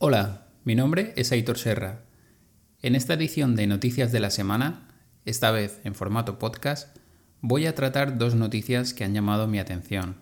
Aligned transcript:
Hola, 0.00 0.46
mi 0.62 0.76
nombre 0.76 1.12
es 1.16 1.32
Aitor 1.32 1.58
Serra. 1.58 2.04
En 2.82 2.94
esta 2.94 3.14
edición 3.14 3.56
de 3.56 3.66
Noticias 3.66 4.12
de 4.12 4.20
la 4.20 4.30
Semana, 4.30 4.86
esta 5.24 5.50
vez 5.50 5.80
en 5.82 5.96
formato 5.96 6.38
podcast, 6.38 6.96
voy 7.40 7.66
a 7.66 7.74
tratar 7.74 8.16
dos 8.16 8.36
noticias 8.36 8.94
que 8.94 9.02
han 9.02 9.12
llamado 9.12 9.48
mi 9.48 9.58
atención. 9.58 10.18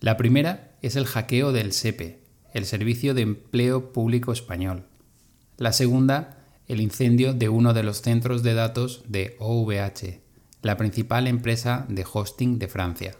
La 0.00 0.16
primera 0.16 0.72
es 0.80 0.96
el 0.96 1.04
hackeo 1.04 1.52
del 1.52 1.74
SEPE, 1.74 2.24
el 2.54 2.64
Servicio 2.64 3.12
de 3.12 3.20
Empleo 3.20 3.92
Público 3.92 4.32
Español. 4.32 4.86
La 5.58 5.74
segunda, 5.74 6.38
el 6.66 6.80
incendio 6.80 7.34
de 7.34 7.50
uno 7.50 7.74
de 7.74 7.82
los 7.82 8.00
centros 8.00 8.42
de 8.42 8.54
datos 8.54 9.02
de 9.06 9.36
OVH, 9.38 10.22
la 10.62 10.78
principal 10.78 11.26
empresa 11.26 11.84
de 11.90 12.06
hosting 12.10 12.58
de 12.58 12.68
Francia. 12.68 13.16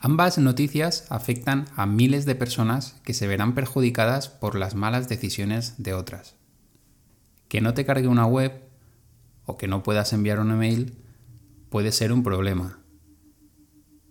Ambas 0.00 0.38
noticias 0.38 1.06
afectan 1.10 1.64
a 1.74 1.84
miles 1.84 2.24
de 2.24 2.36
personas 2.36 2.94
que 3.02 3.14
se 3.14 3.26
verán 3.26 3.56
perjudicadas 3.56 4.28
por 4.28 4.56
las 4.56 4.76
malas 4.76 5.08
decisiones 5.08 5.74
de 5.78 5.92
otras. 5.92 6.36
Que 7.48 7.60
no 7.60 7.74
te 7.74 7.84
cargue 7.84 8.06
una 8.06 8.24
web 8.24 8.62
o 9.44 9.56
que 9.56 9.66
no 9.66 9.82
puedas 9.82 10.12
enviar 10.12 10.38
un 10.38 10.52
email 10.52 10.96
puede 11.68 11.90
ser 11.90 12.12
un 12.12 12.22
problema. 12.22 12.78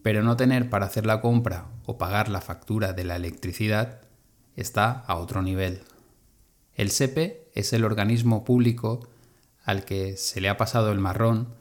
Pero 0.03 0.23
no 0.23 0.35
tener 0.35 0.70
para 0.70 0.88
hacer 0.88 1.05
la 1.05 1.21
compra 1.21 1.67
o 1.85 1.97
pagar 1.97 2.27
la 2.27 2.41
factura 2.41 2.91
de 2.91 3.05
la 3.05 3.16
electricidad 3.16 4.02
está 4.58 4.91
a 4.91 5.16
otro 5.16 5.41
nivel. 5.41 5.83
El 6.73 6.91
SEPE 6.91 7.49
es 7.53 7.72
el 7.72 7.85
organismo 7.85 8.44
público 8.44 9.08
al 9.63 9.85
que 9.85 10.17
se 10.17 10.41
le 10.41 10.49
ha 10.49 10.58
pasado 10.58 10.91
el 10.91 10.99
marrón 10.99 11.55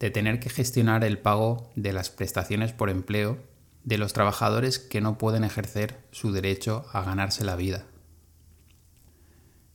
de 0.00 0.10
tener 0.10 0.40
que 0.40 0.50
gestionar 0.50 1.04
el 1.04 1.18
pago 1.18 1.70
de 1.76 1.92
las 1.92 2.10
prestaciones 2.10 2.72
por 2.72 2.90
empleo 2.90 3.38
de 3.88 3.96
los 3.96 4.12
trabajadores 4.12 4.78
que 4.78 5.00
no 5.00 5.16
pueden 5.16 5.44
ejercer 5.44 6.06
su 6.10 6.30
derecho 6.30 6.84
a 6.92 7.02
ganarse 7.02 7.42
la 7.42 7.56
vida. 7.56 7.86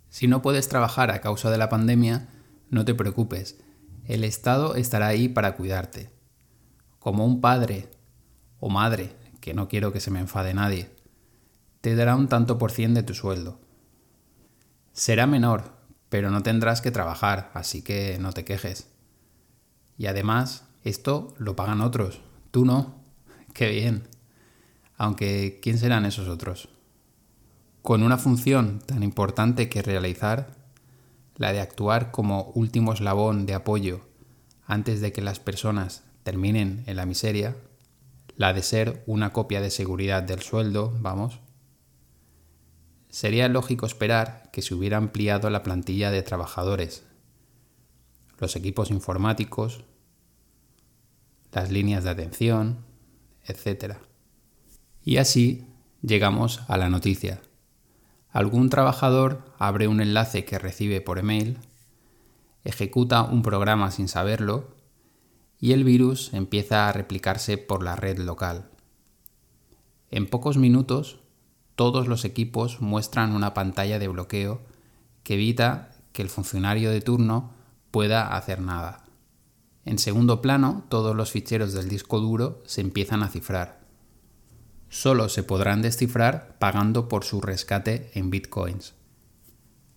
Si 0.10 0.28
no 0.28 0.44
puedes 0.44 0.70
trabajar 0.70 1.10
a 1.10 1.20
causa 1.20 1.50
de 1.50 1.58
la 1.58 1.68
pandemia, 1.68 2.30
no 2.70 2.86
te 2.86 2.94
preocupes, 2.94 3.60
el 4.06 4.24
Estado 4.24 4.76
estará 4.76 5.08
ahí 5.08 5.30
para 5.30 5.56
cuidarte. 5.56 6.12
Como 7.00 7.26
un 7.26 7.42
padre 7.42 7.90
o 8.60 8.70
madre, 8.70 9.16
que 9.42 9.56
no 9.56 9.68
quiero 9.68 9.92
que 9.92 10.00
se 10.00 10.12
me 10.12 10.20
enfade 10.20 10.54
nadie, 10.54 10.92
te 11.82 11.96
dará 11.96 12.16
un 12.16 12.28
tanto 12.28 12.60
por 12.60 12.72
cien 12.72 12.94
de 12.94 13.02
tu 13.02 13.16
sueldo. 13.16 13.60
Será 14.92 15.26
menor, 15.26 15.74
pero 16.10 16.30
no 16.30 16.44
tendrás 16.44 16.82
que 16.82 16.92
trabajar, 16.92 17.50
así 17.56 17.82
que 17.82 18.20
no 18.20 18.32
te 18.32 18.46
quejes. 18.46 18.92
Y 19.98 20.06
además, 20.06 20.66
esto 20.84 21.34
lo 21.40 21.56
pagan 21.56 21.82
otros, 21.82 22.22
tú 22.52 22.64
no. 22.64 23.03
Qué 23.54 23.70
bien. 23.70 24.08
Aunque, 24.98 25.60
¿quién 25.62 25.78
serán 25.78 26.06
esos 26.06 26.28
otros? 26.28 26.70
Con 27.84 28.02
una 28.02 28.18
función 28.18 28.80
tan 28.80 29.04
importante 29.04 29.70
que 29.70 29.82
realizar, 29.82 30.56
la 31.36 31.52
de 31.52 31.62
actuar 31.62 32.12
como 32.12 32.52
último 32.56 32.94
eslabón 32.94 33.46
de 33.46 33.54
apoyo 33.54 34.02
antes 34.66 35.02
de 35.02 35.12
que 35.12 35.22
las 35.22 35.40
personas 35.40 36.04
terminen 36.24 36.84
en 36.88 36.96
la 36.96 37.06
miseria, 37.06 37.56
la 38.38 38.54
de 38.54 38.64
ser 38.64 39.04
una 39.06 39.34
copia 39.34 39.62
de 39.62 39.70
seguridad 39.70 40.24
del 40.24 40.42
sueldo, 40.42 40.96
vamos, 41.00 41.40
sería 43.10 43.48
lógico 43.50 43.86
esperar 43.86 44.50
que 44.52 44.62
se 44.62 44.74
hubiera 44.74 44.98
ampliado 44.98 45.50
la 45.50 45.64
plantilla 45.64 46.10
de 46.10 46.24
trabajadores, 46.24 47.04
los 48.40 48.56
equipos 48.56 48.90
informáticos, 48.90 49.84
las 51.52 51.72
líneas 51.72 52.04
de 52.04 52.10
atención, 52.10 52.93
etc. 53.46 53.96
Y 55.04 55.18
así 55.18 55.68
llegamos 56.02 56.62
a 56.68 56.78
la 56.78 56.90
noticia. 56.90 57.42
Algún 58.32 58.70
trabajador 58.70 59.44
abre 59.60 59.88
un 59.88 60.02
enlace 60.02 60.46
que 60.46 60.60
recibe 60.60 61.02
por 61.02 61.20
email, 61.20 61.60
ejecuta 62.64 63.24
un 63.24 63.44
programa 63.44 63.92
sin 63.92 64.08
saberlo 64.08 64.76
y 65.60 65.74
el 65.74 65.84
virus 65.84 66.34
empieza 66.34 66.90
a 66.90 66.92
replicarse 66.92 67.58
por 67.58 67.84
la 67.84 67.96
red 67.96 68.18
local. 68.18 68.70
En 70.12 70.28
pocos 70.28 70.58
minutos, 70.58 71.20
todos 71.76 72.08
los 72.08 72.26
equipos 72.26 72.82
muestran 72.82 73.34
una 73.36 73.54
pantalla 73.54 74.00
de 74.00 74.08
bloqueo 74.08 74.62
que 75.24 75.36
evita 75.36 75.92
que 76.12 76.22
el 76.22 76.30
funcionario 76.30 76.92
de 76.92 77.02
turno 77.02 77.52
pueda 77.92 78.36
hacer 78.36 78.62
nada. 78.62 79.03
En 79.86 80.00
segundo 80.00 80.42
plano, 80.42 80.86
todos 80.90 81.16
los 81.16 81.32
ficheros 81.32 81.74
del 81.74 81.90
disco 81.90 82.20
duro 82.20 82.64
se 82.66 82.82
empiezan 82.82 83.22
a 83.22 83.28
cifrar. 83.28 83.82
Solo 84.88 85.28
se 85.28 85.44
podrán 85.44 85.82
descifrar 85.82 86.58
pagando 86.58 87.10
por 87.10 87.26
su 87.26 87.42
rescate 87.42 88.12
en 88.14 88.30
bitcoins. 88.30 88.94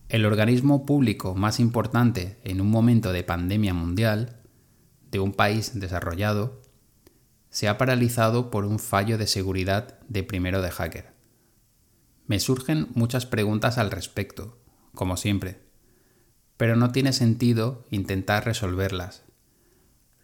El 0.09 0.25
organismo 0.25 0.87
público 0.87 1.35
más 1.35 1.61
importante 1.61 2.41
en 2.43 2.61
un 2.61 2.71
momento 2.71 3.13
de 3.13 3.23
pandemia 3.23 3.75
mundial, 3.75 4.41
de 5.11 5.21
un 5.21 5.33
país 5.33 5.79
desarrollado, 5.79 6.63
se 7.51 7.69
ha 7.69 7.79
paralizado 7.79 8.51
por 8.51 8.65
un 8.65 8.79
fallo 8.79 9.19
de 9.19 9.27
seguridad 9.27 10.01
de 10.09 10.25
primero 10.25 10.63
de 10.63 10.71
hacker. 10.71 11.15
Me 12.27 12.41
surgen 12.41 12.89
muchas 12.95 13.25
preguntas 13.25 13.79
al 13.79 13.93
respecto, 13.93 14.59
como 14.95 15.17
siempre, 15.17 15.61
pero 16.57 16.75
no 16.75 16.91
tiene 16.91 17.13
sentido 17.13 17.87
intentar 17.91 18.45
resolverlas 18.45 19.26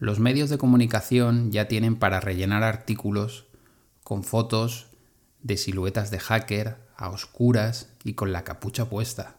los 0.03 0.19
medios 0.19 0.51
de 0.51 0.59
comunicación 0.59 1.53
ya 1.53 1.69
tienen 1.69 1.95
para 1.95 2.19
rellenar 2.19 2.65
artículos 2.65 3.47
con 4.03 4.25
fotos 4.25 4.89
de 5.43 5.57
siluetas 5.57 6.11
de 6.11 6.19
hacker 6.19 6.77
a 6.97 7.09
oscuras 7.09 7.89
y 8.03 8.15
con 8.15 8.33
la 8.33 8.43
capucha 8.43 8.91
puesta. 8.91 9.37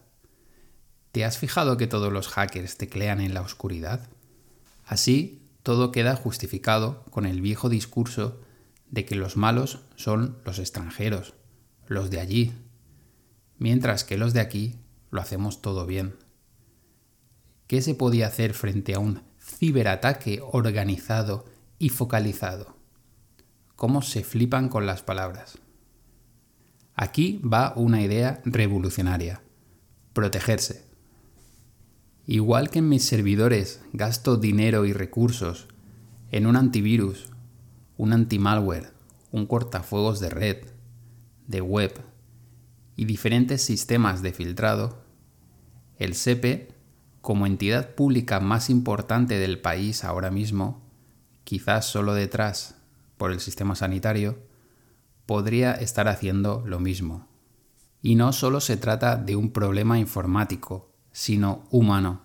¿Te 1.12 1.26
has 1.26 1.38
fijado 1.38 1.76
que 1.76 1.88
todos 1.88 2.14
los 2.14 2.30
hackers 2.30 2.78
teclean 2.78 3.20
en 3.20 3.34
la 3.34 3.42
oscuridad? 3.42 4.08
Así, 4.86 5.50
todo 5.64 5.92
queda 5.92 6.16
justificado 6.16 7.04
con 7.10 7.26
el 7.26 7.42
viejo 7.42 7.68
discurso 7.68 8.40
de 8.90 9.04
que 9.04 9.16
los 9.16 9.36
malos 9.36 9.82
son 9.98 10.38
los 10.46 10.60
extranjeros, 10.60 11.34
los 11.88 12.10
de 12.10 12.22
allí, 12.22 12.54
mientras 13.58 14.06
que 14.06 14.18
los 14.18 14.32
de 14.32 14.40
aquí 14.40 14.78
lo 15.12 15.20
hacemos 15.20 15.62
todo 15.62 15.86
bien. 15.86 16.16
¿Qué 17.68 17.82
se 17.82 17.96
podía 17.96 18.28
hacer 18.28 18.54
frente 18.54 18.94
a 18.94 19.00
un 19.00 19.33
ciberataque 19.44 20.40
organizado 20.42 21.46
y 21.78 21.90
focalizado. 21.90 22.78
¿Cómo 23.76 24.02
se 24.02 24.24
flipan 24.24 24.70
con 24.70 24.86
las 24.86 25.04
palabras? 25.04 25.58
Aquí 26.96 27.42
va 27.44 27.74
una 27.76 28.02
idea 28.02 28.42
revolucionaria. 28.46 29.44
Protegerse. 30.14 30.86
Igual 32.26 32.70
que 32.70 32.80
en 32.80 32.88
mis 32.88 33.04
servidores 33.04 33.82
gasto 33.92 34.38
dinero 34.38 34.86
y 34.86 34.94
recursos 34.94 35.68
en 36.32 36.48
un 36.48 36.56
antivirus, 36.56 37.30
un 37.98 38.14
antimalware, 38.14 38.94
un 39.32 39.46
cortafuegos 39.46 40.22
de 40.22 40.30
red, 40.30 40.58
de 41.48 41.60
web 41.60 42.00
y 42.96 43.06
diferentes 43.06 43.62
sistemas 43.62 44.22
de 44.22 44.32
filtrado, 44.32 45.04
el 45.98 46.16
SEPE 46.16 46.73
como 47.24 47.48
entidad 47.48 47.96
pública 47.96 48.42
más 48.42 48.70
importante 48.70 49.40
del 49.40 49.62
país 49.62 50.04
ahora 50.04 50.30
mismo, 50.30 50.82
quizás 51.46 51.86
solo 51.86 52.14
detrás 52.14 52.76
por 53.16 53.32
el 53.32 53.40
sistema 53.40 53.76
sanitario, 53.76 54.40
podría 55.26 55.72
estar 55.72 56.10
haciendo 56.10 56.64
lo 56.66 56.82
mismo. 56.82 57.30
Y 58.02 58.16
no 58.16 58.34
solo 58.34 58.60
se 58.60 58.76
trata 58.76 59.16
de 59.16 59.38
un 59.38 59.52
problema 59.52 59.98
informático, 59.98 60.92
sino 61.14 61.64
humano. 61.72 62.24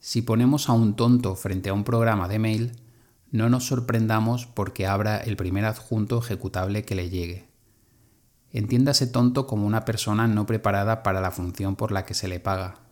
Si 0.00 0.20
ponemos 0.20 0.68
a 0.68 0.74
un 0.74 0.94
tonto 0.94 1.34
frente 1.34 1.70
a 1.70 1.72
un 1.72 1.84
programa 1.84 2.28
de 2.28 2.38
mail, 2.38 2.72
no 3.30 3.48
nos 3.48 3.64
sorprendamos 3.64 4.44
porque 4.44 4.86
abra 4.86 5.16
el 5.16 5.38
primer 5.38 5.64
adjunto 5.64 6.18
ejecutable 6.18 6.84
que 6.84 6.94
le 6.94 7.08
llegue. 7.08 7.48
Entiéndase 8.52 9.06
tonto 9.06 9.46
como 9.46 9.66
una 9.66 9.86
persona 9.86 10.28
no 10.28 10.44
preparada 10.44 11.02
para 11.02 11.22
la 11.22 11.30
función 11.30 11.74
por 11.74 11.90
la 11.90 12.04
que 12.04 12.12
se 12.12 12.28
le 12.28 12.38
paga, 12.38 12.85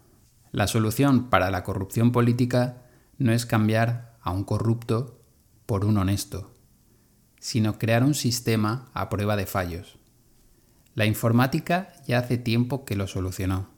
la 0.54 0.68
solución 0.68 1.30
para 1.30 1.50
la 1.50 1.64
corrupción 1.64 2.12
política 2.12 2.84
no 3.18 3.32
es 3.32 3.44
cambiar 3.44 4.16
a 4.20 4.30
un 4.30 4.44
corrupto 4.44 5.20
por 5.66 5.84
un 5.84 5.98
honesto, 5.98 6.54
sino 7.40 7.76
crear 7.76 8.04
un 8.04 8.14
sistema 8.14 8.88
a 8.94 9.08
prueba 9.08 9.34
de 9.34 9.46
fallos. 9.46 9.98
La 10.94 11.06
informática 11.06 11.92
ya 12.06 12.20
hace 12.20 12.38
tiempo 12.38 12.84
que 12.84 12.94
lo 12.94 13.08
solucionó. 13.08 13.68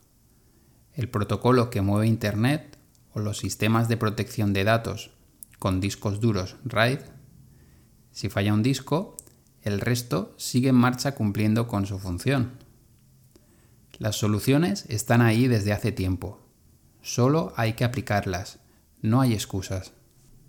El 0.92 1.08
protocolo 1.08 1.70
que 1.70 1.80
mueve 1.80 2.08
Internet 2.08 2.76
o 3.14 3.20
los 3.20 3.38
sistemas 3.38 3.88
de 3.88 3.96
protección 3.96 4.52
de 4.52 4.64
datos 4.64 5.12
con 5.58 5.80
discos 5.80 6.20
duros 6.20 6.56
RAID, 6.66 6.98
si 8.10 8.28
falla 8.28 8.52
un 8.52 8.62
disco, 8.62 9.16
el 9.62 9.80
resto 9.80 10.34
sigue 10.36 10.68
en 10.68 10.74
marcha 10.74 11.14
cumpliendo 11.14 11.68
con 11.68 11.86
su 11.86 11.98
función. 11.98 12.58
Las 13.96 14.16
soluciones 14.16 14.84
están 14.90 15.22
ahí 15.22 15.48
desde 15.48 15.72
hace 15.72 15.90
tiempo, 15.90 16.45
Solo 17.06 17.52
hay 17.54 17.74
que 17.74 17.84
aplicarlas, 17.84 18.58
no 19.00 19.20
hay 19.20 19.32
excusas. 19.32 19.92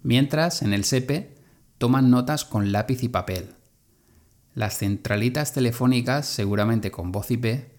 Mientras, 0.01 0.63
en 0.63 0.73
el 0.73 0.85
SEPE, 0.85 1.37
toman 1.77 2.09
notas 2.09 2.45
con 2.45 2.71
lápiz 2.71 3.03
y 3.03 3.09
papel. 3.09 3.53
Las 4.55 4.79
centralitas 4.79 5.53
telefónicas, 5.53 6.25
seguramente 6.25 6.89
con 6.89 7.11
voz 7.11 7.29
IP, 7.29 7.69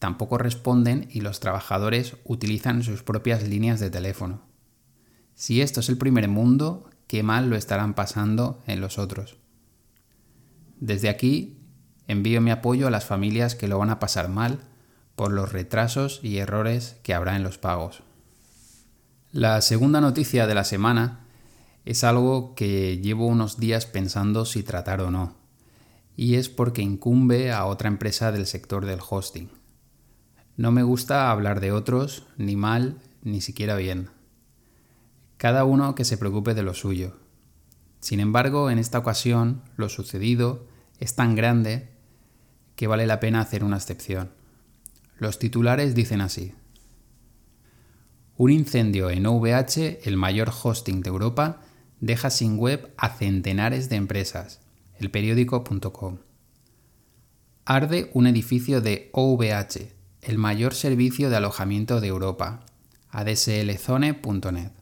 tampoco 0.00 0.36
responden 0.36 1.06
y 1.12 1.20
los 1.20 1.38
trabajadores 1.38 2.16
utilizan 2.24 2.82
sus 2.82 3.04
propias 3.04 3.46
líneas 3.46 3.78
de 3.78 3.88
teléfono. 3.88 4.42
Si 5.36 5.60
esto 5.62 5.78
es 5.78 5.88
el 5.88 5.96
primer 5.96 6.26
mundo, 6.26 6.90
qué 7.06 7.22
mal 7.22 7.48
lo 7.48 7.54
estarán 7.54 7.94
pasando 7.94 8.64
en 8.66 8.80
los 8.80 8.98
otros. 8.98 9.36
Desde 10.80 11.08
aquí 11.08 11.60
envío 12.08 12.40
mi 12.40 12.50
apoyo 12.50 12.88
a 12.88 12.90
las 12.90 13.04
familias 13.04 13.54
que 13.54 13.68
lo 13.68 13.78
van 13.78 13.90
a 13.90 14.00
pasar 14.00 14.28
mal 14.28 14.58
por 15.14 15.30
los 15.30 15.52
retrasos 15.52 16.18
y 16.24 16.38
errores 16.38 16.96
que 17.04 17.14
habrá 17.14 17.36
en 17.36 17.44
los 17.44 17.58
pagos. 17.58 18.02
La 19.34 19.60
segunda 19.62 20.00
noticia 20.00 20.46
de 20.46 20.54
la 20.54 20.62
semana 20.62 21.26
es 21.84 22.04
algo 22.04 22.54
que 22.54 22.98
llevo 22.98 23.26
unos 23.26 23.58
días 23.58 23.84
pensando 23.84 24.44
si 24.44 24.62
tratar 24.62 25.00
o 25.00 25.10
no, 25.10 25.34
y 26.16 26.36
es 26.36 26.48
porque 26.48 26.82
incumbe 26.82 27.50
a 27.50 27.64
otra 27.64 27.88
empresa 27.88 28.30
del 28.30 28.46
sector 28.46 28.86
del 28.86 29.00
hosting. 29.10 29.50
No 30.56 30.70
me 30.70 30.84
gusta 30.84 31.32
hablar 31.32 31.58
de 31.58 31.72
otros, 31.72 32.28
ni 32.36 32.54
mal, 32.54 33.00
ni 33.24 33.40
siquiera 33.40 33.74
bien. 33.74 34.08
Cada 35.36 35.64
uno 35.64 35.96
que 35.96 36.04
se 36.04 36.16
preocupe 36.16 36.54
de 36.54 36.62
lo 36.62 36.72
suyo. 36.72 37.16
Sin 37.98 38.20
embargo, 38.20 38.70
en 38.70 38.78
esta 38.78 39.00
ocasión, 39.00 39.62
lo 39.76 39.88
sucedido 39.88 40.68
es 41.00 41.16
tan 41.16 41.34
grande 41.34 41.88
que 42.76 42.86
vale 42.86 43.04
la 43.04 43.18
pena 43.18 43.40
hacer 43.40 43.64
una 43.64 43.78
excepción. 43.78 44.30
Los 45.18 45.40
titulares 45.40 45.96
dicen 45.96 46.20
así. 46.20 46.54
Un 48.36 48.50
incendio 48.50 49.10
en 49.10 49.26
OVH, 49.26 50.00
el 50.02 50.16
mayor 50.16 50.50
hosting 50.50 51.02
de 51.02 51.08
Europa, 51.08 51.60
deja 52.00 52.30
sin 52.30 52.58
web 52.58 52.92
a 52.96 53.10
centenares 53.10 53.88
de 53.88 53.96
empresas. 53.96 54.60
El 54.98 55.10
periódico.com. 55.10 56.18
Arde 57.64 58.10
un 58.12 58.26
edificio 58.26 58.80
de 58.80 59.08
OVH, 59.12 59.92
el 60.22 60.38
mayor 60.38 60.74
servicio 60.74 61.30
de 61.30 61.36
alojamiento 61.36 62.00
de 62.00 62.08
Europa. 62.08 62.66
adslzone.net. 63.10 64.72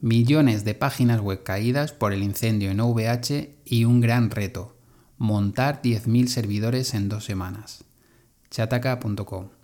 Millones 0.00 0.64
de 0.64 0.74
páginas 0.74 1.20
web 1.20 1.42
caídas 1.42 1.92
por 1.92 2.12
el 2.12 2.22
incendio 2.22 2.70
en 2.70 2.80
OVH 2.80 3.56
y 3.64 3.84
un 3.84 4.00
gran 4.00 4.30
reto, 4.30 4.76
montar 5.16 5.80
10.000 5.82 6.26
servidores 6.26 6.92
en 6.92 7.08
dos 7.08 7.24
semanas. 7.24 7.84
chataka.com. 8.50 9.59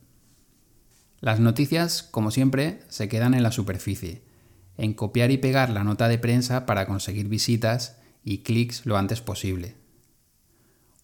Las 1.20 1.40
noticias, 1.40 2.02
como 2.02 2.30
siempre, 2.30 2.80
se 2.88 3.08
quedan 3.08 3.34
en 3.34 3.42
la 3.42 3.52
superficie, 3.52 4.22
en 4.76 4.92
copiar 4.92 5.30
y 5.30 5.38
pegar 5.38 5.70
la 5.70 5.84
nota 5.84 6.08
de 6.08 6.18
prensa 6.18 6.66
para 6.66 6.86
conseguir 6.86 7.28
visitas 7.28 7.96
y 8.22 8.38
clics 8.38 8.84
lo 8.84 8.96
antes 8.96 9.20
posible. 9.20 9.76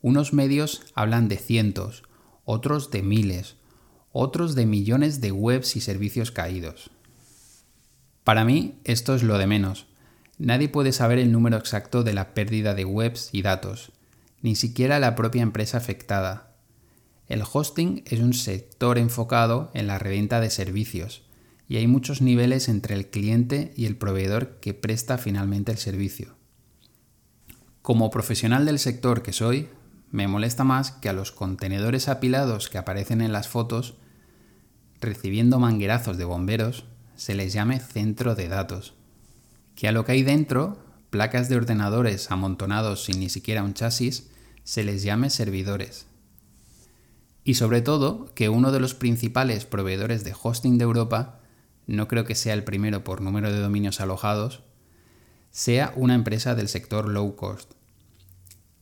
Unos 0.03 0.33
medios 0.33 0.83
hablan 0.95 1.29
de 1.29 1.37
cientos, 1.39 2.03
otros 2.45 2.91
de 2.91 3.03
miles, 3.03 3.57
otros 4.11 4.55
de 4.55 4.67
millones 4.67 5.21
de 5.21 5.33
webs 5.33 5.77
y 5.77 5.81
servicios 5.81 6.31
caídos. 6.31 6.91
Para 8.25 8.45
mí 8.45 8.81
esto 8.85 9.15
es 9.15 9.23
lo 9.23 9.39
de 9.39 9.47
menos. 9.47 9.87
Nadie 10.39 10.69
puede 10.69 10.93
saber 10.93 11.19
el 11.19 11.33
número 11.33 11.57
exacto 11.57 12.03
de 12.03 12.13
la 12.13 12.35
pérdida 12.35 12.75
de 12.75 12.85
webs 12.85 13.31
y 13.33 13.43
datos, 13.43 13.93
ni 14.43 14.57
siquiera 14.57 14.99
la 14.99 15.15
propia 15.15 15.43
empresa 15.43 15.79
afectada. 15.79 16.52
El 17.33 17.45
hosting 17.51 18.03
es 18.05 18.21
un 18.21 18.35
sector 18.35 18.99
enfocado 18.99 19.71
en 19.73 19.87
la 19.87 19.99
reventa 19.99 20.39
de 20.39 20.51
servicios, 20.51 21.23
y 21.67 21.79
hay 21.79 21.87
muchos 21.87 22.21
niveles 22.21 22.69
entre 22.69 22.95
el 22.95 23.09
cliente 23.09 23.73
y 23.75 23.87
el 23.87 23.97
proveedor 23.97 24.61
que 24.61 24.75
presta 24.75 25.17
finalmente 25.17 25.73
el 25.73 25.79
servicio. 25.79 26.37
Como 27.81 28.11
profesional 28.11 28.67
del 28.67 28.79
sector 28.79 29.23
que 29.23 29.33
soy, 29.33 29.71
me 30.11 30.29
molesta 30.29 30.63
más 30.63 30.91
que 30.91 31.09
a 31.09 31.15
los 31.15 31.33
contenedores 31.33 32.07
apilados 32.09 32.69
que 32.69 32.77
aparecen 32.77 33.23
en 33.23 33.33
las 33.33 33.49
fotos, 33.49 33.95
recibiendo 35.01 35.59
manguerazos 35.59 36.19
de 36.19 36.27
bomberos, 36.27 36.85
se 37.17 37.35
les 37.35 37.55
llame 37.55 37.81
centro 37.81 38.35
de 38.35 38.49
datos. 38.49 38.93
Que 39.75 39.89
a 39.89 39.93
lo 39.93 40.05
que 40.05 40.13
hay 40.13 40.23
dentro, 40.23 40.85
placas 41.09 41.49
de 41.49 41.57
ordenadores 41.57 42.31
amontonados 42.31 43.05
sin 43.05 43.21
ni 43.21 43.31
siquiera 43.31 43.63
un 43.63 43.73
chasis, 43.73 44.29
se 44.65 44.85
les 44.85 45.03
llame 45.03 45.31
servidores. 45.31 46.12
Y 47.45 47.55
sobre 47.55 47.83
todo, 47.83 48.33
que 48.35 48.49
uno 48.49 48.71
de 48.73 48.81
los 48.81 48.95
principales 48.95 49.67
proveedores 49.67 50.25
de 50.25 50.35
hosting 50.41 50.79
de 50.79 50.85
Europa, 50.85 51.41
no 51.87 52.09
creo 52.09 52.25
que 52.25 52.35
sea 52.35 52.55
el 52.55 52.65
primero 52.65 53.03
por 53.05 53.21
número 53.21 53.53
de 53.53 53.61
dominios 53.61 54.01
alojados, 54.01 54.63
sea 55.51 55.93
una 55.97 56.15
empresa 56.15 56.55
del 56.55 56.69
sector 56.69 57.09
low 57.09 57.35
cost. 57.37 57.73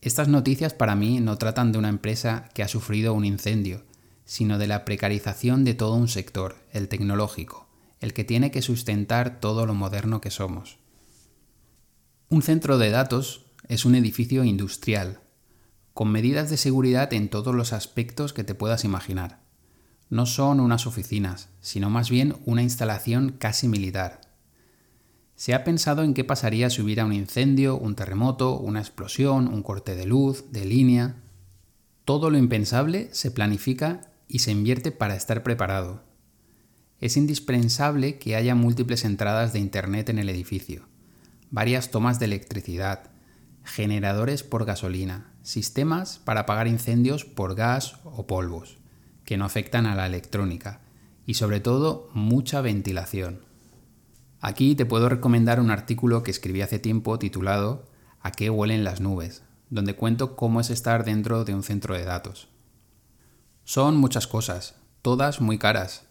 Estas 0.02 0.28
noticias 0.28 0.72
para 0.72 0.94
mí 0.94 1.20
no 1.20 1.36
tratan 1.36 1.72
de 1.72 1.78
una 1.78 1.88
empresa 1.88 2.48
que 2.54 2.62
ha 2.62 2.68
sufrido 2.68 3.12
un 3.12 3.24
incendio, 3.24 3.82
sino 4.24 4.58
de 4.58 4.66
la 4.66 4.84
precarización 4.84 5.64
de 5.64 5.74
todo 5.74 5.94
un 5.94 6.08
sector, 6.08 6.56
el 6.72 6.88
tecnológico, 6.88 7.66
el 8.00 8.12
que 8.12 8.24
tiene 8.24 8.50
que 8.50 8.62
sustentar 8.62 9.40
todo 9.40 9.66
lo 9.66 9.74
moderno 9.74 10.20
que 10.20 10.30
somos. 10.30 10.78
Un 12.28 12.42
centro 12.42 12.78
de 12.78 12.90
datos 12.90 13.44
es 13.68 13.84
un 13.84 13.94
edificio 13.94 14.44
industrial, 14.44 15.20
con 15.94 16.10
medidas 16.10 16.50
de 16.50 16.56
seguridad 16.56 17.12
en 17.12 17.28
todos 17.28 17.54
los 17.54 17.72
aspectos 17.72 18.32
que 18.32 18.44
te 18.44 18.54
puedas 18.54 18.84
imaginar. 18.84 19.40
No 20.08 20.26
son 20.26 20.60
unas 20.60 20.86
oficinas, 20.86 21.48
sino 21.60 21.90
más 21.90 22.10
bien 22.10 22.36
una 22.44 22.62
instalación 22.62 23.36
casi 23.38 23.68
militar. 23.68 24.20
Se 25.36 25.54
ha 25.54 25.64
pensado 25.64 26.02
en 26.02 26.14
qué 26.14 26.24
pasaría 26.24 26.68
si 26.70 26.82
hubiera 26.82 27.04
un 27.04 27.12
incendio, 27.12 27.76
un 27.76 27.94
terremoto, 27.94 28.58
una 28.58 28.80
explosión, 28.80 29.48
un 29.48 29.62
corte 29.62 29.94
de 29.94 30.06
luz, 30.06 30.52
de 30.52 30.64
línea. 30.64 31.16
Todo 32.04 32.30
lo 32.30 32.38
impensable 32.38 33.08
se 33.12 33.30
planifica 33.30 34.12
y 34.28 34.40
se 34.40 34.52
invierte 34.52 34.92
para 34.92 35.16
estar 35.16 35.42
preparado 35.42 36.10
es 37.00 37.16
indispensable 37.16 38.18
que 38.18 38.36
haya 38.36 38.54
múltiples 38.54 39.04
entradas 39.04 39.52
de 39.52 39.58
Internet 39.58 40.10
en 40.10 40.18
el 40.18 40.28
edificio, 40.28 40.86
varias 41.50 41.90
tomas 41.90 42.18
de 42.18 42.26
electricidad, 42.26 43.10
generadores 43.64 44.42
por 44.42 44.66
gasolina, 44.66 45.29
sistemas 45.42 46.18
para 46.18 46.40
apagar 46.40 46.68
incendios 46.68 47.24
por 47.24 47.54
gas 47.54 47.96
o 48.04 48.26
polvos, 48.26 48.78
que 49.24 49.36
no 49.36 49.44
afectan 49.44 49.86
a 49.86 49.94
la 49.94 50.06
electrónica, 50.06 50.80
y 51.26 51.34
sobre 51.34 51.60
todo 51.60 52.10
mucha 52.12 52.60
ventilación. 52.60 53.40
Aquí 54.40 54.74
te 54.74 54.86
puedo 54.86 55.08
recomendar 55.08 55.60
un 55.60 55.70
artículo 55.70 56.22
que 56.22 56.30
escribí 56.30 56.62
hace 56.62 56.78
tiempo 56.78 57.18
titulado 57.18 57.86
¿A 58.20 58.32
qué 58.32 58.50
huelen 58.50 58.84
las 58.84 59.00
nubes?, 59.00 59.42
donde 59.68 59.94
cuento 59.94 60.34
cómo 60.34 60.60
es 60.60 60.70
estar 60.70 61.04
dentro 61.04 61.44
de 61.44 61.54
un 61.54 61.62
centro 61.62 61.94
de 61.94 62.04
datos. 62.04 62.48
Son 63.64 63.96
muchas 63.96 64.26
cosas, 64.26 64.74
todas 65.02 65.40
muy 65.40 65.58
caras, 65.58 66.06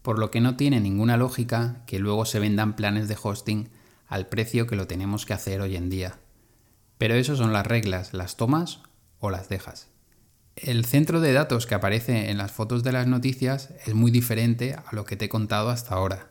por 0.00 0.18
lo 0.18 0.30
que 0.30 0.40
no 0.40 0.56
tiene 0.56 0.80
ninguna 0.80 1.16
lógica 1.16 1.82
que 1.86 1.98
luego 1.98 2.24
se 2.24 2.38
vendan 2.38 2.74
planes 2.74 3.08
de 3.08 3.18
hosting 3.22 3.68
al 4.06 4.28
precio 4.28 4.66
que 4.66 4.76
lo 4.76 4.86
tenemos 4.86 5.26
que 5.26 5.34
hacer 5.34 5.60
hoy 5.60 5.76
en 5.76 5.90
día. 5.90 6.21
Pero 7.02 7.16
eso 7.16 7.34
son 7.34 7.52
las 7.52 7.66
reglas, 7.66 8.14
las 8.14 8.36
tomas 8.36 8.78
o 9.18 9.28
las 9.28 9.48
dejas. 9.48 9.88
El 10.54 10.84
centro 10.84 11.20
de 11.20 11.32
datos 11.32 11.66
que 11.66 11.74
aparece 11.74 12.30
en 12.30 12.38
las 12.38 12.52
fotos 12.52 12.84
de 12.84 12.92
las 12.92 13.08
noticias 13.08 13.70
es 13.84 13.92
muy 13.92 14.12
diferente 14.12 14.74
a 14.74 14.84
lo 14.92 15.04
que 15.04 15.16
te 15.16 15.24
he 15.24 15.28
contado 15.28 15.70
hasta 15.70 15.96
ahora. 15.96 16.30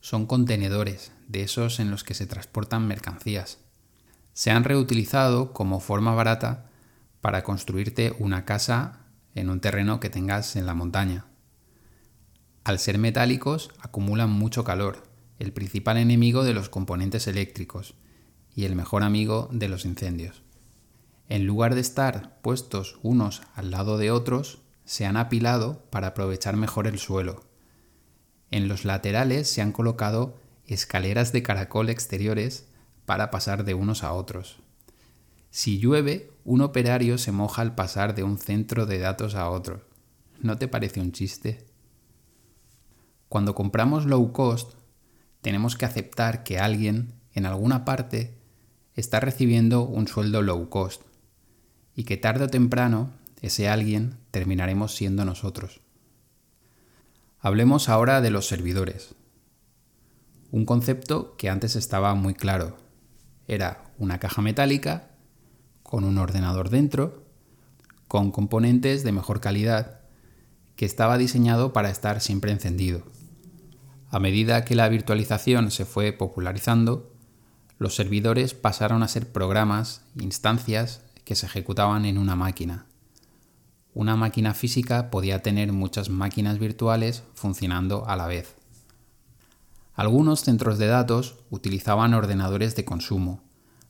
Son 0.00 0.24
contenedores, 0.24 1.12
de 1.28 1.42
esos 1.42 1.80
en 1.80 1.90
los 1.90 2.02
que 2.02 2.14
se 2.14 2.26
transportan 2.26 2.88
mercancías. 2.88 3.58
Se 4.32 4.50
han 4.50 4.64
reutilizado 4.64 5.52
como 5.52 5.80
forma 5.80 6.14
barata 6.14 6.70
para 7.20 7.44
construirte 7.44 8.14
una 8.18 8.46
casa 8.46 9.00
en 9.34 9.50
un 9.50 9.60
terreno 9.60 10.00
que 10.00 10.08
tengas 10.08 10.56
en 10.56 10.64
la 10.64 10.72
montaña. 10.72 11.26
Al 12.64 12.78
ser 12.78 12.96
metálicos, 12.96 13.68
acumulan 13.80 14.30
mucho 14.30 14.64
calor, 14.64 15.02
el 15.38 15.52
principal 15.52 15.98
enemigo 15.98 16.42
de 16.42 16.54
los 16.54 16.70
componentes 16.70 17.26
eléctricos 17.26 17.96
y 18.54 18.64
el 18.64 18.74
mejor 18.74 19.02
amigo 19.02 19.48
de 19.52 19.68
los 19.68 19.84
incendios. 19.84 20.42
En 21.28 21.46
lugar 21.46 21.74
de 21.74 21.80
estar 21.80 22.40
puestos 22.42 22.98
unos 23.02 23.42
al 23.54 23.70
lado 23.70 23.98
de 23.98 24.10
otros, 24.10 24.62
se 24.84 25.06
han 25.06 25.16
apilado 25.16 25.84
para 25.90 26.08
aprovechar 26.08 26.56
mejor 26.56 26.86
el 26.86 26.98
suelo. 26.98 27.44
En 28.50 28.66
los 28.66 28.84
laterales 28.84 29.48
se 29.48 29.62
han 29.62 29.70
colocado 29.70 30.36
escaleras 30.66 31.32
de 31.32 31.42
caracol 31.42 31.88
exteriores 31.88 32.66
para 33.06 33.30
pasar 33.30 33.64
de 33.64 33.74
unos 33.74 34.02
a 34.02 34.12
otros. 34.12 34.58
Si 35.50 35.78
llueve, 35.78 36.32
un 36.44 36.60
operario 36.60 37.18
se 37.18 37.32
moja 37.32 37.62
al 37.62 37.74
pasar 37.74 38.14
de 38.14 38.22
un 38.22 38.38
centro 38.38 38.86
de 38.86 38.98
datos 38.98 39.34
a 39.34 39.50
otro. 39.50 39.84
¿No 40.40 40.58
te 40.58 40.68
parece 40.68 41.00
un 41.00 41.12
chiste? 41.12 41.66
Cuando 43.28 43.54
compramos 43.54 44.06
low 44.06 44.32
cost, 44.32 44.74
tenemos 45.40 45.76
que 45.76 45.86
aceptar 45.86 46.42
que 46.42 46.58
alguien, 46.58 47.14
en 47.32 47.46
alguna 47.46 47.84
parte, 47.84 48.39
está 48.94 49.20
recibiendo 49.20 49.82
un 49.82 50.08
sueldo 50.08 50.42
low 50.42 50.68
cost 50.68 51.02
y 51.94 52.04
que 52.04 52.16
tarde 52.16 52.44
o 52.44 52.48
temprano 52.48 53.10
ese 53.40 53.68
alguien 53.68 54.16
terminaremos 54.30 54.94
siendo 54.94 55.24
nosotros. 55.24 55.80
Hablemos 57.38 57.88
ahora 57.88 58.20
de 58.20 58.30
los 58.30 58.46
servidores. 58.46 59.14
Un 60.50 60.66
concepto 60.66 61.36
que 61.36 61.48
antes 61.48 61.76
estaba 61.76 62.14
muy 62.14 62.34
claro. 62.34 62.76
Era 63.46 63.84
una 63.98 64.18
caja 64.18 64.42
metálica 64.42 65.10
con 65.82 66.04
un 66.04 66.18
ordenador 66.18 66.70
dentro, 66.70 67.24
con 68.08 68.30
componentes 68.30 69.04
de 69.04 69.12
mejor 69.12 69.40
calidad, 69.40 70.00
que 70.76 70.84
estaba 70.84 71.18
diseñado 71.18 71.72
para 71.72 71.90
estar 71.90 72.20
siempre 72.20 72.52
encendido. 72.52 73.02
A 74.08 74.18
medida 74.18 74.64
que 74.64 74.74
la 74.74 74.88
virtualización 74.88 75.70
se 75.70 75.84
fue 75.84 76.12
popularizando, 76.12 77.09
los 77.80 77.94
servidores 77.94 78.52
pasaron 78.52 79.02
a 79.02 79.08
ser 79.08 79.32
programas, 79.32 80.02
instancias 80.14 81.00
que 81.24 81.34
se 81.34 81.46
ejecutaban 81.46 82.04
en 82.04 82.18
una 82.18 82.36
máquina. 82.36 82.84
Una 83.94 84.16
máquina 84.16 84.52
física 84.52 85.10
podía 85.10 85.40
tener 85.40 85.72
muchas 85.72 86.10
máquinas 86.10 86.58
virtuales 86.58 87.22
funcionando 87.32 88.06
a 88.06 88.16
la 88.16 88.26
vez. 88.26 88.54
Algunos 89.94 90.42
centros 90.42 90.76
de 90.76 90.88
datos 90.88 91.36
utilizaban 91.48 92.12
ordenadores 92.12 92.76
de 92.76 92.84
consumo, 92.84 93.40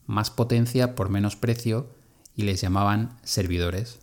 más 0.07 0.31
potencia 0.31 0.95
por 0.95 1.09
menos 1.09 1.35
precio 1.35 1.91
y 2.37 2.43
les 2.43 2.61
llamaban 2.61 3.19
servidores. 3.25 3.99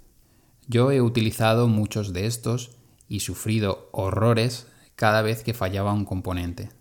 Yo 0.67 0.91
he 0.91 0.99
utilizado 0.99 1.69
muchos 1.69 2.11
de 2.11 2.25
estos 2.25 2.71
y 3.07 3.21
sufrido 3.21 3.87
horrores 3.93 4.67
cada 4.97 5.21
vez 5.21 5.43
que 5.43 5.53
fallaba 5.53 5.93
un 5.93 6.03
componente. 6.03 6.71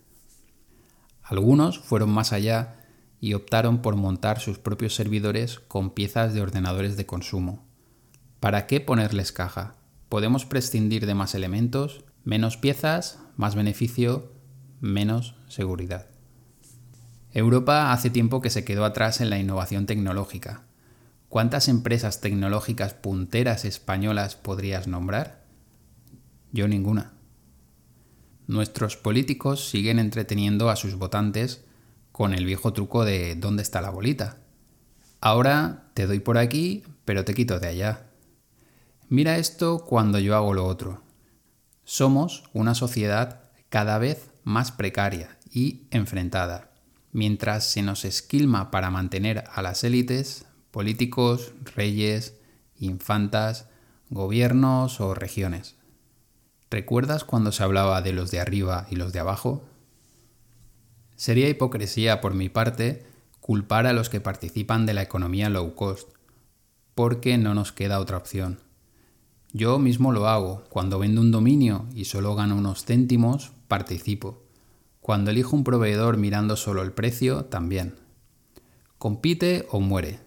Algunos 1.23 1.79
fueron 1.79 2.11
más 2.11 2.33
allá 2.33 2.76
y 3.21 3.35
optaron 3.35 3.83
por 3.83 3.97
montar 3.97 4.41
sus 4.41 4.59
propios 4.59 4.95
servidores 4.95 5.61
con 5.61 5.91
piezas 5.91 6.35
de 6.35 6.43
ordenadores 6.43 6.97
de 6.97 7.07
consumo. 7.07 7.65
¿Para 8.41 8.67
qué 8.67 8.81
ponerles 8.81 9.33
caja? 9.33 9.75
Podemos 10.09 10.45
prescindir 10.45 11.07
de 11.07 11.15
más 11.15 11.35
elementos, 11.35 12.05
menos 12.25 12.57
piezas, 12.57 13.19
más 13.37 13.55
beneficio, 13.55 14.33
menos 14.81 15.35
seguridad. 15.49 16.07
Europa 17.33 17.93
hace 17.93 18.09
tiempo 18.11 18.41
que 18.41 18.51
se 18.51 18.65
quedó 18.65 18.85
atrás 18.85 19.21
en 19.21 19.31
la 19.31 19.39
innovación 19.39 19.87
tecnológica. 19.87 20.63
¿Cuántas 21.29 21.69
empresas 21.69 22.21
tecnológicas 22.21 22.95
punteras 22.95 23.65
españolas 23.65 24.37
podrías 24.37 24.87
nombrar? 24.87 25.45
Yo 26.53 26.69
ninguna. 26.69 27.13
Nuestros 28.47 28.97
políticos 28.97 29.69
siguen 29.69 29.99
entreteniendo 29.99 30.71
a 30.71 30.77
sus 30.77 30.95
votantes 30.95 31.65
con 32.17 32.33
el 32.33 32.47
viejo 32.47 32.73
truco 32.73 33.05
de 33.05 33.35
¿dónde 33.35 33.63
está 33.63 33.83
la 33.83 33.91
bolita? 33.91 34.39
Ahora 35.21 35.91
te 35.93 36.07
doy 36.07 36.19
por 36.19 36.39
aquí, 36.39 36.83
pero 37.05 37.27
te 37.27 37.35
quito 37.35 37.61
de 37.61 37.69
allá. 37.69 38.07
Mira 39.11 39.37
esto 39.37 39.85
cuando 39.85 40.19
yo 40.19 40.35
hago 40.35 40.55
lo 40.55 40.65
otro. 40.65 41.03
Somos 41.85 42.45
una 42.55 42.75
sociedad 42.75 43.51
cada 43.69 43.99
vez 43.99 44.31
más 44.45 44.73
precaria 44.73 45.37
y 45.53 45.89
enfrentada, 45.91 46.71
mientras 47.13 47.67
se 47.67 47.83
nos 47.83 48.07
esquilma 48.07 48.71
para 48.71 48.91
mantener 48.91 49.45
a 49.53 49.61
las 49.61 49.85
élites, 49.85 50.47
políticos, 50.71 51.53
reyes, 51.75 52.39
infantas, 52.79 53.67
gobiernos 54.09 55.03
o 55.03 55.13
regiones. 55.13 55.77
¿Recuerdas 56.71 57.25
cuando 57.25 57.53
se 57.53 57.63
hablaba 57.63 58.01
de 58.01 58.15
los 58.15 58.31
de 58.31 58.41
arriba 58.41 58.87
y 58.89 58.97
los 58.97 59.13
de 59.13 59.19
abajo? 59.19 59.69
Sería 61.17 61.49
hipocresía 61.49 62.21
por 62.21 62.35
mi 62.35 62.49
parte 62.49 63.05
culpar 63.41 63.87
a 63.87 63.93
los 63.93 64.09
que 64.11 64.21
participan 64.21 64.87
de 64.87 64.95
la 64.95 65.03
economía 65.03 65.49
low 65.49 65.75
cost, 65.75 66.11
porque 66.95 67.39
no 67.39 67.55
nos 67.55 67.73
queda 67.73 68.01
otra 68.01 68.17
opción. 68.17 68.61
Yo 69.53 69.79
mismo 69.79 70.13
lo 70.13 70.29
hago, 70.29 70.65
cuando 70.69 70.99
vendo 70.99 71.21
un 71.21 71.31
dominio 71.31 71.87
y 71.95 72.05
solo 72.05 72.35
gano 72.35 72.57
unos 72.57 72.85
céntimos, 72.85 73.53
participo. 73.69 74.43
Cuando 75.01 75.31
elijo 75.31 75.57
un 75.57 75.65
proveedor 75.65 76.19
mirando 76.19 76.57
solo 76.57 76.83
el 76.83 76.93
precio, 76.93 77.47
también. 77.47 77.95
Compite 78.99 79.67
o 79.71 79.81
muere. 79.81 80.21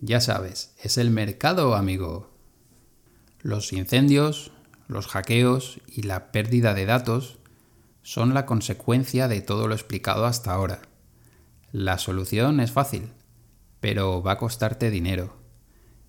Ya 0.00 0.20
sabes, 0.20 0.74
es 0.82 0.96
el 0.96 1.10
mercado, 1.10 1.74
amigo. 1.74 2.30
Los 3.40 3.72
incendios, 3.72 4.52
los 4.86 5.08
hackeos 5.08 5.80
y 5.88 6.02
la 6.02 6.32
pérdida 6.32 6.72
de 6.74 6.86
datos 6.86 7.38
son 8.02 8.34
la 8.34 8.46
consecuencia 8.46 9.28
de 9.28 9.40
todo 9.40 9.68
lo 9.68 9.74
explicado 9.74 10.26
hasta 10.26 10.52
ahora. 10.52 10.80
La 11.70 11.98
solución 11.98 12.60
es 12.60 12.72
fácil, 12.72 13.12
pero 13.80 14.22
va 14.22 14.32
a 14.32 14.38
costarte 14.38 14.90
dinero. 14.90 15.36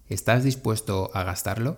¿Estás 0.08 0.44
dispuesto 0.44 1.12
a 1.14 1.24
gastarlo? 1.24 1.78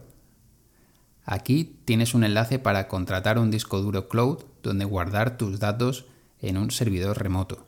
Aquí 1.24 1.81
tienes 1.86 2.13
un 2.13 2.24
enlace 2.24 2.60
para 2.60 2.88
contratar 2.88 3.39
un 3.39 3.51
disco 3.51 3.81
duro 3.81 4.07
cloud 4.07 4.43
donde 4.63 4.86
guardar 4.86 5.38
tus 5.38 5.60
datos 5.60 6.05
en 6.39 6.57
un 6.57 6.72
servidor 6.72 7.22
remoto. 7.22 7.67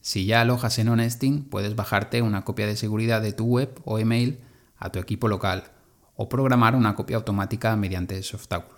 Si 0.00 0.26
ya 0.26 0.40
alojas 0.40 0.78
en 0.78 0.88
Honesting, 0.88 1.44
puedes 1.44 1.76
bajarte 1.76 2.22
una 2.22 2.44
copia 2.44 2.66
de 2.66 2.76
seguridad 2.76 3.22
de 3.22 3.32
tu 3.32 3.44
web 3.44 3.80
o 3.84 3.98
email 3.98 4.40
a 4.76 4.90
tu 4.90 4.98
equipo 4.98 5.28
local 5.28 5.72
o 6.16 6.28
programar 6.28 6.76
una 6.76 6.94
copia 6.94 7.16
automática 7.16 7.74
mediante 7.76 8.22
Softaculous. 8.22 8.73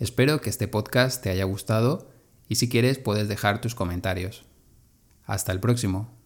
Espero 0.00 0.40
que 0.40 0.48
este 0.48 0.66
podcast 0.66 1.22
te 1.22 1.28
haya 1.28 1.44
gustado 1.44 2.08
y 2.48 2.54
si 2.54 2.70
quieres 2.70 2.98
puedes 2.98 3.28
dejar 3.28 3.60
tus 3.60 3.74
comentarios. 3.74 4.46
Hasta 5.26 5.52
el 5.52 5.60
próximo. 5.60 6.19